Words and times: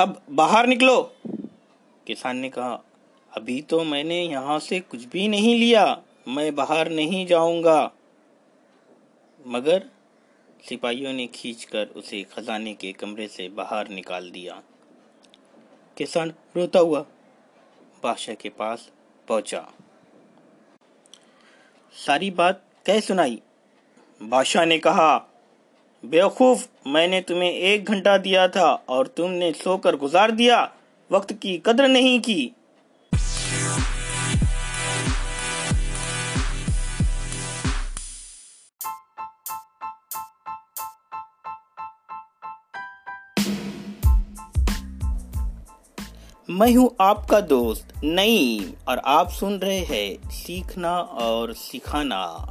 अब 0.00 0.22
बाहर 0.30 0.66
निकलो। 0.66 1.14
किसान 2.06 2.36
ने 2.36 2.48
कहा, 2.48 2.84
अभी 3.36 3.62
तो 3.62 3.84
मैंने 3.84 4.22
यहाँ 4.22 4.58
से 4.58 4.80
कुछ 4.80 5.04
भी 5.04 5.28
नहीं 5.28 5.58
लिया। 5.60 6.02
मैं 6.28 6.54
बाहर 6.54 6.88
नहीं 6.88 7.26
जाऊँगा। 7.26 7.92
मगर 9.46 9.90
सिपाहियों 10.68 11.12
ने 11.12 11.26
खींचकर 11.26 11.86
उसे 11.86 12.22
खजाने 12.22 12.74
के 12.74 12.92
कमरे 12.92 13.28
से 13.28 13.48
बाहर 13.48 13.88
निकाल 13.88 14.30
दिया। 14.30 14.62
किसान 15.96 16.32
रोता 16.56 16.78
हुआ 16.78 17.00
बादशाह 18.02 18.34
के 18.34 18.48
पास 18.48 18.90
पहुँचा। 19.28 19.72
सारी 21.92 22.30
बात 22.30 22.64
कह 22.86 23.00
सुनाई। 23.00 23.42
बादशाह 24.22 24.64
ने 24.64 24.78
कहा 24.78 25.29
बेवकूफ़, 26.04 26.66
मैंने 26.86 27.20
तुम्हें 27.20 27.52
एक 27.52 27.84
घंटा 27.84 28.16
दिया 28.18 28.48
था 28.48 28.72
और 28.88 29.06
तुमने 29.06 29.52
सोकर 29.52 29.96
गुजार 29.96 30.30
दिया, 30.30 30.70
वक्त 31.10 31.32
की 31.32 31.56
कदर 31.66 31.88
नहीं 31.88 32.20
की। 32.20 32.52
मैं 46.50 46.74
हूँ 46.74 46.90
आपका 47.00 47.40
दोस्त 47.40 47.92
नईम, 48.04 48.72
और 48.88 48.98
आप 48.98 49.30
सुन 49.30 49.58
रहे 49.58 49.78
हैं 49.80 50.30
सीखना 50.30 50.98
और 50.98 51.52
सिखाना। 51.52 52.48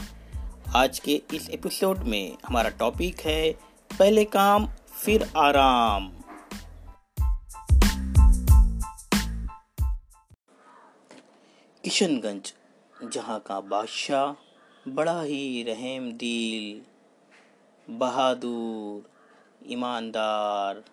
आज 0.75 0.99
के 0.99 1.21
इस 1.33 1.49
एपिसोड 1.49 1.97
में 1.97 2.37
हमारा 2.45 2.69
टॉपिक 2.69 3.19
है, 3.19 3.51
पहले 3.99 4.25
काम, 4.25 4.67
फिर 4.67 5.31
आराम। 5.37 6.11
किशनगंज, 11.83 12.53
जहाँ 13.11 13.39
का 13.39 13.59
बादशाह 13.59 14.43
बड़ा 14.91 15.21
ही 15.21 15.63
रहम 15.63 16.11
दिल 16.11 16.81
बहादुर, 17.93 19.09
ईमानदार, 19.71 20.83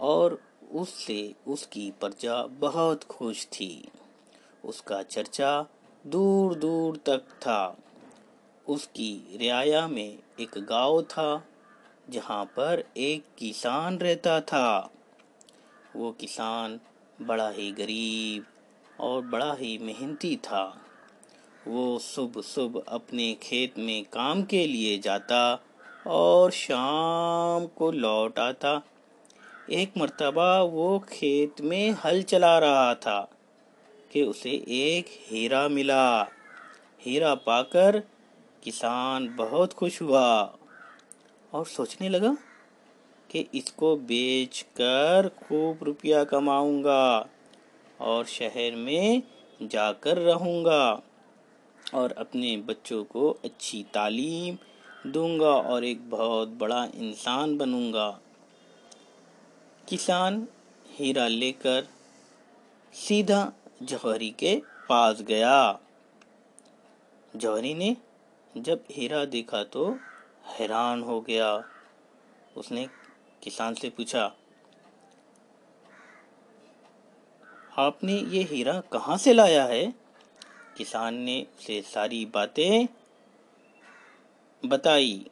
और 0.00 0.42
उससे 0.72 1.34
उसकी 1.46 1.90
प्रजा 1.90 2.46
बहुत 2.46 3.04
खुश 3.04 3.46
थी। 3.46 3.88
उसका 4.64 5.02
चर्चा 5.02 5.66
दूर 6.06 6.54
दूर 6.54 6.96
तक 6.96 7.18
था। 7.18 7.76
उसकी 8.68 9.36
रियाया 9.36 9.88
में 9.88 10.18
एक 10.40 10.50
गाँव 10.58 11.02
था, 11.02 11.44
जहाँ 12.10 12.44
पर 12.44 12.84
एक 12.96 13.24
किसान 13.38 13.98
रहता 13.98 14.40
था। 14.40 14.90
वो 15.96 16.12
किसान 16.12 16.80
बड़ा 17.22 17.50
ही 17.50 17.72
गरीब 17.72 18.46
और 19.00 19.22
बड़ा 19.22 19.54
ही 19.54 19.78
मेहनती 19.78 20.36
था। 20.36 20.78
वो 21.68 21.98
सुबह 21.98 22.42
सुबह 22.42 22.80
अपने 22.88 23.34
खेत 23.42 23.78
में 23.78 24.04
काम 24.04 24.42
के 24.42 24.66
लिए 24.66 24.98
जाता 24.98 25.64
और 26.06 26.50
शाम 26.50 27.66
को 27.66 27.90
लौट 27.90 28.38
आता। 28.38 28.82
एक 29.70 29.92
मर्तबा 29.98 30.62
वो 30.62 30.98
खेत 30.98 31.60
में 31.60 31.90
हल 31.90 32.22
चला 32.22 32.58
रहा 32.58 32.94
था 32.94 33.30
कि 34.12 34.22
उसे 34.22 34.50
एक 34.68 35.06
हीरा 35.08 35.68
मिला। 35.68 36.22
हीरा 37.00 37.34
पाकर 37.34 38.11
किसान 38.62 39.36
बहुत 39.36 39.72
खुश 39.72 40.02
हुआ 40.02 40.58
और 41.52 41.66
सोचने 41.66 42.08
लगा 42.08 42.36
कि 43.30 43.48
इसको 43.54 43.96
बेचकर 43.96 45.30
खूब 45.42 45.78
रुपया 45.82 46.24
कमाऊँगा 46.24 47.28
और 48.00 48.24
शहर 48.24 48.76
में 48.76 49.22
जाकर 49.62 50.18
रहूँगा 50.18 51.02
और 51.94 52.12
अपने 52.12 52.56
बच्चों 52.56 53.04
को 53.04 53.30
अच्छी 53.44 53.82
तालीम 53.94 54.56
दूँगा 55.10 55.50
और 55.50 55.84
एक 55.84 56.10
बहुत 56.10 56.48
बड़ा 56.48 56.84
इंसान 56.84 57.58
बनूँगा। 57.58 58.20
किसान 59.88 60.48
हीरा 60.90 61.26
लेकर 61.28 61.88
सीधा 62.94 63.52
जौहरी 63.82 64.30
के 64.30 64.62
पास 64.88 65.22
गया। 65.22 65.78
जौहरी 67.36 67.74
ने 67.74 67.96
जब 68.54 68.84
हीरा 68.90 69.24
देखा 69.24 69.62
तो 69.64 69.84
हैरान 70.48 71.02
हो 71.02 71.20
गया। 71.20 71.46
उसने 72.56 72.86
किसान 73.42 73.74
से 73.74 73.88
पूछा, 73.90 74.24
आपने 77.78 78.12
ये 78.12 78.42
हीरा 78.42 78.78
कहाँ 78.92 79.16
से 79.18 79.32
लाया 79.32 79.64
है? 79.64 79.84
किसान 80.76 81.14
ने 81.14 81.40
उसे 81.58 81.80
सारी 81.84 82.24
बातें 82.26 82.86
बताई। 84.62 85.24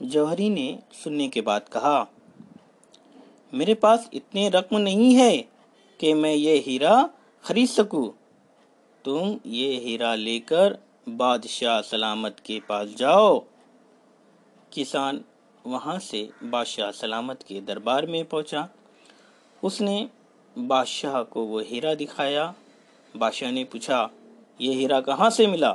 जौहरी 0.00 0.48
ने 0.50 0.78
सुनने 0.94 1.28
के 1.28 1.40
बाद 1.40 1.68
कहा, 1.68 2.06
मेरे 3.52 3.74
पास 3.74 4.08
इतने 4.14 4.48
रकम 4.50 4.76
नहीं 4.78 5.14
है 5.14 5.36
कि 6.00 6.14
मैं 6.14 6.32
ये 6.32 6.56
हीरा 6.58 6.94
खरीद 7.44 7.68
सकूँ। 7.68 8.08
तुम 9.08 9.38
ये 9.46 9.68
हीरा 9.76 10.14
लेकर 10.14 10.78
बादशाह 11.08 11.80
सलामत 11.80 12.40
के 12.46 12.60
पास 12.60 12.88
जाओ। 12.88 13.38
किसान 14.72 15.24
वहाँ 15.66 15.98
से 15.98 16.30
बादशाह 16.42 16.90
सलामत 16.90 17.42
के 17.42 17.60
दरबार 17.60 18.06
में 18.06 18.24
पहुँचा। 18.24 18.68
उसने 19.64 20.08
बादशाह 20.58 21.22
को 21.22 21.44
वो 21.44 21.60
हीरा 21.60 21.94
दिखाया। 21.94 22.54
बादशाह 23.16 23.50
ने 23.50 23.64
पूछा, 23.64 24.10
ये 24.60 24.74
हीरा 24.74 25.00
कहाँ 25.00 25.30
से 25.30 25.46
मिला? 25.46 25.72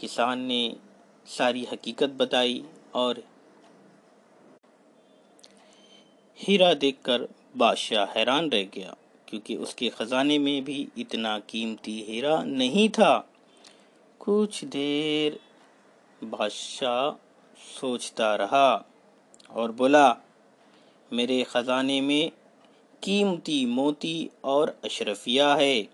किसान 0.00 0.40
ने 0.40 0.76
सारी 1.26 1.64
हकीकत 1.72 2.10
बताई 2.10 2.64
और 2.94 3.24
हीरा 6.38 6.74
देखकर 6.74 7.28
बादशाह 7.56 8.04
हैरान 8.04 8.50
रह 8.50 8.62
गया। 8.62 8.96
क्योंकि 9.34 9.56
उसके 9.56 9.88
खजाने 9.88 10.38
में 10.38 10.64
भी 10.64 10.88
इतना 10.98 11.38
कीमती 11.38 12.06
हीरा 12.08 12.44
नहीं 12.44 12.88
था। 12.88 13.30
कुछ 14.20 14.64
देर 14.64 15.40
बादशाह 16.24 17.10
सोचता 17.80 18.34
रहा 18.34 18.88
और 19.50 19.72
बोला, 19.72 20.16
मेरे 21.12 21.42
खजाने 21.42 22.00
में 22.00 22.30
कीमती 23.02 23.66
मोती 23.66 24.30
और 24.44 24.78
अशरफिया 24.84 25.54
है। 25.54 25.88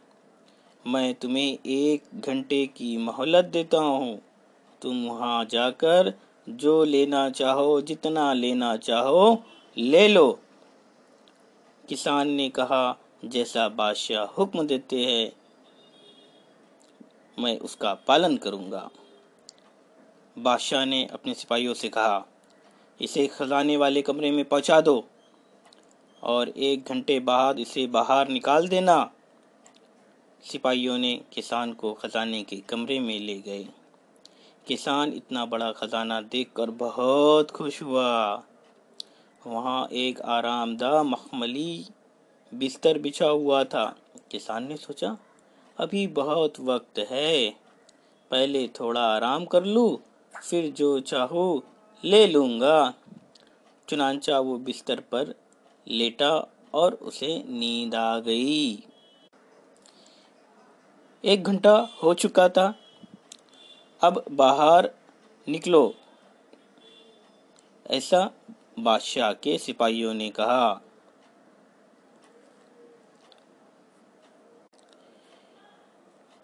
मैं 0.87 1.15
तुम्हें 1.15 1.59
एक 1.67 2.03
घंटे 2.15 2.67
की 2.67 2.97
मोहलत 2.97 3.45
देता 3.45 3.78
हूँ। 3.78 4.21
तुम 4.83 5.07
वहाँ 5.07 5.45
जाकर 5.45 6.12
जो 6.49 6.84
लेना 6.84 7.31
चाहो, 7.31 7.81
जितना 7.81 8.33
लेना 8.33 8.77
चाहो, 8.77 9.45
ले 9.78 10.09
लो। 10.09 10.39
किसान 11.89 12.28
ने 12.28 12.49
कहा 12.49 12.99
जैसा 13.25 13.69
बादशाह 13.69 14.25
हुक्म 14.25 14.67
देते 14.67 14.97
हैं, 14.97 15.33
मैं 17.39 17.59
उसका 17.59 17.95
पालन 17.95 18.37
करूँगा। 18.37 18.91
बादशाह 20.39 20.85
ने 20.85 21.05
अपने 21.07 21.35
सिपाहियों 21.35 21.75
से 21.75 21.89
कहा, 21.89 22.25
इसे 23.01 23.27
खजाने 23.27 23.77
वाले 23.77 24.03
कमरे 24.03 24.31
में 24.31 24.45
पहुँचा 24.45 24.81
दो 24.81 25.05
और 26.23 26.49
एक 26.49 26.85
घंटे 26.85 27.21
बाद 27.21 27.61
इसे 27.61 27.87
बाहर 27.87 28.29
निकाल 28.29 28.69
देना। 28.69 29.11
सिपाहियों 30.45 30.99
ने 30.99 31.21
किसान 31.33 31.73
को 31.73 31.93
खजाने 31.93 32.43
के 32.43 32.57
कमरे 32.57 33.01
में 33.01 33.21
ले 33.21 33.39
गए। 33.39 33.66
किसान 34.66 35.13
इतना 35.13 35.45
बड़ा 35.47 35.73
खजाना 35.73 36.21
देखकर 36.21 36.71
बहुत 36.71 37.51
खुश 37.51 37.83
हुआ। 37.83 38.43
वहाँ 39.47 39.89
एक 39.93 40.21
आरामदा 40.21 41.03
मखमली 41.03 41.87
बिस्तर 42.53 42.99
बिछा 42.99 43.27
हुआ 43.27 43.65
था। 43.65 43.85
किसान 44.31 44.67
ने 44.69 44.77
सोचा, 44.77 45.17
अभी 45.79 46.07
बहुत 46.07 46.61
वक्त 46.61 46.99
है, 46.99 47.51
पहले 48.31 48.67
थोड़ा 48.69 49.01
आराम 49.01 49.45
कर 49.45 49.65
लूँ, 49.65 49.99
फिर 50.35 50.71
जो 50.71 50.99
चाहो 51.01 51.63
ले 52.05 52.27
लूँगा। 52.27 52.95
चुनाचा 53.89 54.39
वो 54.39 54.57
बिस्तर 54.59 55.01
पर 55.01 55.35
लेटा 55.87 56.31
और 56.75 56.95
उसे 56.95 57.37
नींद 57.49 57.95
आ 57.95 58.19
गई। 58.19 58.85
एक 61.25 61.43
घंटा 61.43 61.77
हो 62.03 62.15
चुका 62.15 62.49
था। 62.49 62.75
अब 64.03 64.25
बाहर 64.31 64.91
निकलो, 65.49 65.95
ऐसा 67.87 68.31
बादशाह 68.79 69.33
के 69.33 69.59
सिपाहियों 69.59 70.15
ने 70.15 70.31
कहा। 70.31 70.81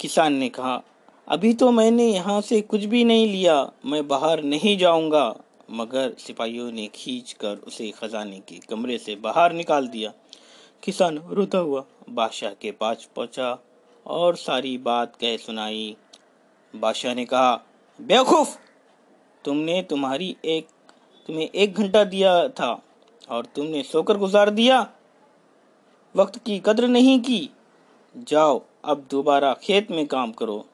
किसान 0.00 0.34
ने 0.34 0.48
कहा, 0.48 0.82
अभी 1.28 1.54
तो 1.54 1.70
मैंने 1.70 2.04
यहाँ 2.04 2.40
से 2.40 2.60
कुछ 2.60 2.84
भी 2.84 3.04
नहीं 3.04 3.26
लिया, 3.26 3.72
मैं 3.86 4.08
बाहर 4.08 4.42
नहीं 4.42 4.78
जाऊँगा। 4.78 5.36
मगर 5.70 6.14
सिपाहियों 6.18 6.72
ने 6.72 6.86
खींच 6.94 7.32
कर 7.32 7.56
उसे 7.56 7.90
खजाने 7.90 8.38
के 8.38 8.54
कमरे 8.54 8.98
से 8.98 9.16
बाहर 9.16 9.52
निकाल 9.52 9.88
दिया। 9.88 10.12
किसान 10.82 11.18
रोता 11.18 11.58
हुआ 11.58 11.84
बादशाह 12.10 12.50
के 12.50 12.70
पास 12.70 13.08
पहुँचा 13.16 13.58
और 14.06 14.36
सारी 14.36 14.78
बात 14.78 15.16
कह 15.16 15.36
सुनाई। 15.36 15.96
बादशाह 16.76 17.14
ने 17.14 17.24
कहा, 17.24 17.64
बेवकूफ़! 18.00 18.56
तुमने 19.44 19.82
तुम्हारी 19.82 20.36
एक, 20.44 20.68
तुम्हें 21.26 21.50
एक 21.54 21.74
घंटा 21.74 22.04
दिया 22.04 22.48
था 22.48 22.82
और 23.28 23.44
तुमने 23.46 23.82
सोकर 23.82 24.16
गुजार 24.16 24.50
दिया। 24.50 24.90
वक्त 26.16 26.38
की 26.38 26.62
कद्र 26.66 26.88
नहीं 26.88 27.20
की। 27.20 27.50
जाओ, 28.16 28.62
अब 28.84 29.06
दोबारा 29.10 29.54
खेत 29.54 29.90
में 29.90 30.06
काम 30.06 30.32
करो। 30.32 30.64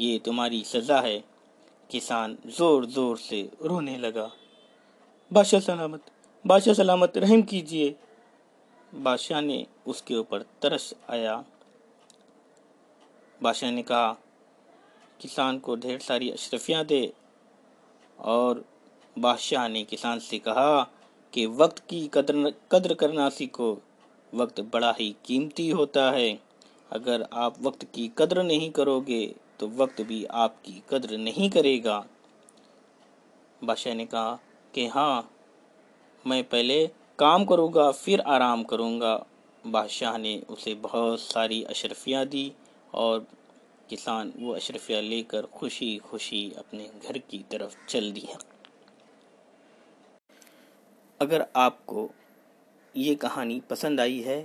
ये 0.00 0.18
तुम्हारी 0.18 0.62
सजा 0.64 1.00
है। 1.00 1.24
किसान 1.90 2.36
ज़ोर 2.46 2.86
ज़ोर 2.86 3.16
से 3.16 3.50
रोने 3.64 3.98
लगा। 3.98 4.30
बादशाह 5.32 5.60
सलामत 5.60 6.02
बादशाह 6.46 6.74
सलामत, 6.74 7.18
रहम 7.18 7.42
कीजिए। 7.42 7.96
बादशाह 8.94 9.40
ने 9.40 9.66
उसके 9.86 10.16
ऊपर 10.16 10.44
तरस 10.62 10.94
आया। 11.10 11.44
बादशाह 13.42 13.70
ने 13.70 13.82
कहा, 13.82 14.12
किसान 15.20 15.58
को 15.58 15.76
ढेर 15.76 15.98
सारी 15.98 16.30
अशरफियाँ 16.30 16.84
दे। 16.84 17.12
और 18.18 18.64
बादशाह 19.18 19.68
ने 19.68 19.84
किसान 19.84 20.18
से 20.18 20.38
कहा 20.38 20.82
कि 21.32 21.46
वक्त 21.46 21.78
की 21.78 22.10
कदर 22.14 22.54
कद्र 22.72 22.94
करना 22.94 23.28
सीखो। 23.28 23.78
वक्त 24.32 24.60
बड़ा 24.72 24.94
ही 25.00 25.14
कीमती 25.24 25.68
होता 25.70 26.10
है। 26.10 26.38
अगर 26.90 27.26
आप 27.32 27.60
वक्त 27.62 27.84
की 27.84 28.10
कद्र 28.18 28.42
नहीं 28.42 28.70
करोगे 28.70 29.26
तो 29.60 29.68
वक्त 29.68 30.00
भी 30.02 30.24
आपकी 30.24 30.82
कद्र 30.90 31.16
नहीं 31.18 31.50
करेगा। 31.50 32.04
बादशाह 33.62 33.94
ने 33.94 34.06
कहा 34.06 34.38
कि 34.74 34.86
हाँ 34.86 35.30
मैं 36.24 36.42
पहले 36.44 36.86
काम 37.18 37.44
करूँगा, 37.44 37.90
फिर 37.90 38.20
आराम 38.20 38.62
करूँगा। 38.62 39.14
बादशाह 39.64 40.16
ने 40.18 40.38
उसे 40.50 40.74
बहुत 40.74 41.20
सारी 41.20 41.62
अशरफियाँ 41.64 42.24
दी 42.26 42.52
और 42.94 43.26
किसान 43.90 44.32
वो 44.36 44.52
अशरफियाँ 44.52 45.00
लेकर 45.02 45.46
खुशी 45.54 45.96
खुशी 45.98 46.42
अपने 46.58 46.88
घर 47.08 47.18
की 47.20 47.44
तरफ़ 47.52 47.76
चल 47.88 48.10
दिया। 48.12 48.38
अगर 51.20 51.46
आपको 51.56 52.08
ये 52.96 53.14
कहानी 53.14 53.62
पसंद 53.70 54.00
आई 54.00 54.20
है 54.20 54.40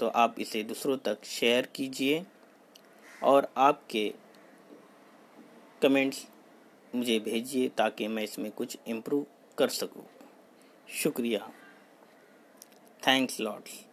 तो 0.00 0.08
आप 0.08 0.40
इसे 0.40 0.62
दूसरों 0.62 0.96
तक 0.96 1.24
शेयर 1.24 1.66
कीजिए 1.66 2.24
और 3.22 3.48
आपके 3.56 4.14
कमेंट्स 5.82 6.26
मुझे 6.94 7.18
भेजिए 7.20 7.68
ताकि 7.68 8.08
मैं 8.08 8.22
इसमें 8.22 8.50
कुछ 8.52 8.76
इम्प्रूव 8.86 9.26
कर 9.58 9.68
सकूँ। 9.68 10.04
शुक्रिया। 10.88 11.50
Thanks 13.06 13.40
lots 13.40 13.84